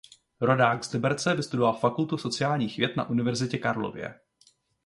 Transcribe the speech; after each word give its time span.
Rodák 0.41 0.83
z 0.85 0.93
Liberce 0.93 1.35
vystudoval 1.35 1.73
Fakultu 1.73 2.17
sociálních 2.17 2.77
věd 2.77 2.95
na 2.97 3.09
Univerzitě 3.09 3.57
Karlově. 3.57 4.19